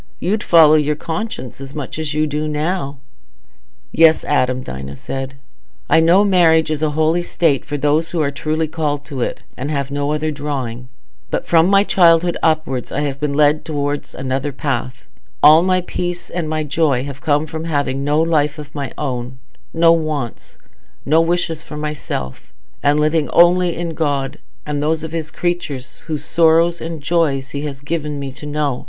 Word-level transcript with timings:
You'd 0.19 0.41
follow 0.41 0.73
your 0.73 0.95
conscience 0.95 1.61
as 1.61 1.75
much 1.75 1.99
as 1.99 2.15
you 2.15 2.25
do 2.25 2.47
now." 2.47 2.97
"Yes, 3.91 4.23
Adam," 4.23 4.63
Dinah 4.63 4.95
said, 4.95 5.35
"I 5.91 5.99
know 5.99 6.23
marriage 6.25 6.71
is 6.71 6.81
a 6.81 6.89
holy 6.97 7.21
state 7.21 7.63
for 7.63 7.77
those 7.77 8.09
who 8.09 8.19
are 8.19 8.31
truly 8.31 8.67
called 8.67 9.05
to 9.05 9.21
it, 9.21 9.43
and 9.55 9.69
have 9.69 9.91
no 9.91 10.11
other 10.11 10.31
drawing; 10.31 10.89
but 11.29 11.45
from 11.45 11.67
my 11.67 11.83
childhood 11.83 12.35
upwards 12.41 12.91
I 12.91 13.01
have 13.01 13.19
been 13.19 13.35
led 13.35 13.63
towards 13.63 14.15
another 14.15 14.51
path; 14.51 15.07
all 15.43 15.61
my 15.61 15.81
peace 15.81 16.31
and 16.31 16.49
my 16.49 16.63
joy 16.63 17.03
have 17.03 17.21
come 17.21 17.45
from 17.45 17.65
having 17.65 18.03
no 18.03 18.19
life 18.19 18.57
of 18.57 18.73
my 18.73 18.91
own, 18.97 19.37
no 19.71 19.91
wants, 19.91 20.57
no 21.05 21.21
wishes 21.21 21.61
for 21.61 21.77
myself, 21.77 22.51
and 22.81 22.99
living 22.99 23.29
only 23.29 23.75
in 23.77 23.93
God 23.93 24.39
and 24.65 24.81
those 24.81 25.03
of 25.03 25.11
his 25.11 25.29
creatures 25.29 25.99
whose 26.07 26.25
sorrows 26.25 26.81
and 26.81 27.01
joys 27.03 27.51
he 27.51 27.61
has 27.67 27.81
given 27.81 28.19
me 28.19 28.31
to 28.31 28.47
know. 28.47 28.79